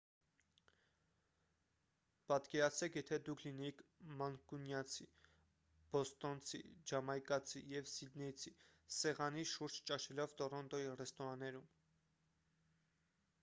[2.31, 3.83] պատկերացրեք եթե դուք լինեիք
[4.21, 5.07] մանկունյացի
[5.97, 8.55] բոստոնցի ջամայկացի և սիդնեյցի
[9.03, 11.69] սեղանի շուրջ ճաշելով տորոնտոյի ռեստորանում